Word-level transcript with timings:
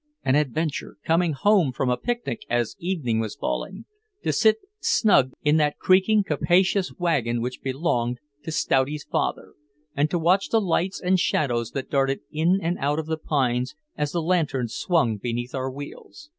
An 0.23 0.33
adventure, 0.33 0.97
coming 1.03 1.33
home 1.33 1.71
from 1.71 1.91
a 1.91 1.95
picnic 1.95 2.41
as 2.49 2.75
evening 2.79 3.19
was 3.19 3.35
falling, 3.35 3.85
to 4.23 4.33
sit 4.33 4.57
snug 4.79 5.31
in 5.43 5.57
that 5.57 5.77
creaking 5.77 6.23
capacious 6.23 6.91
wagon 6.97 7.39
which 7.39 7.61
belonged 7.61 8.17
to 8.43 8.49
Stouty's 8.51 9.03
father, 9.03 9.53
and 9.95 10.09
to 10.09 10.17
watch 10.17 10.49
the 10.49 10.59
lights 10.59 10.99
and 10.99 11.19
shadows 11.19 11.69
that 11.73 11.91
darted 11.91 12.21
in 12.31 12.57
and 12.63 12.79
out 12.79 12.97
of 12.97 13.05
the 13.05 13.15
pines 13.15 13.75
as 13.95 14.11
the 14.11 14.23
lantern 14.23 14.67
swung 14.67 15.17
beneath 15.17 15.53
our 15.53 15.69
wheels. 15.69 16.29